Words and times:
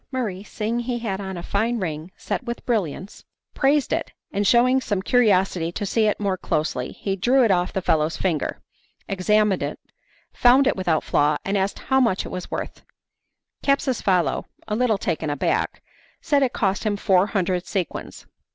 Murray 0.11 0.41
seeing 0.43 0.79
he 0.79 0.97
had 0.97 1.21
on 1.21 1.37
a 1.37 1.43
fine 1.43 1.77
ring 1.77 2.09
set 2.17 2.43
with 2.43 2.65
brilliants, 2.65 3.23
praised 3.53 3.93
it, 3.93 4.11
and 4.31 4.47
shewing 4.47 4.81
some 4.81 4.99
curiosity 5.03 5.71
to 5.73 5.85
see 5.85 6.07
it 6.07 6.19
more 6.19 6.37
closely 6.37 6.91
he 6.91 7.15
drew 7.15 7.43
it 7.45 7.51
off 7.51 7.71
the 7.71 7.83
fellow's 7.83 8.17
finger, 8.17 8.59
examined 9.07 9.61
it, 9.61 9.77
found 10.33 10.65
it 10.65 10.75
without 10.75 11.03
flaw, 11.03 11.37
and 11.45 11.55
asked 11.55 11.77
how 11.77 11.99
much 11.99 12.25
it 12.25 12.29
was 12.29 12.49
worth. 12.49 12.83
Capsucefalo, 13.61 14.45
a 14.67 14.75
little 14.75 14.97
taken 14.97 15.29
aback, 15.29 15.83
said 16.19 16.41
it 16.41 16.51
cost 16.51 16.83
him 16.83 16.97
four 16.97 17.27
hundred 17.27 17.67
sequins. 17.67 18.25